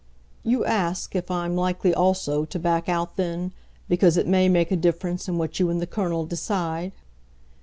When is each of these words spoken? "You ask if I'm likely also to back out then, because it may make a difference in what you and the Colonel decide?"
"You 0.41 0.65
ask 0.65 1.15
if 1.15 1.29
I'm 1.29 1.55
likely 1.55 1.93
also 1.93 2.43
to 2.45 2.57
back 2.57 2.89
out 2.89 3.17
then, 3.17 3.51
because 3.87 4.17
it 4.17 4.25
may 4.25 4.49
make 4.49 4.71
a 4.71 4.75
difference 4.75 5.29
in 5.29 5.37
what 5.37 5.59
you 5.59 5.69
and 5.69 5.79
the 5.79 5.85
Colonel 5.85 6.25
decide?" 6.25 6.91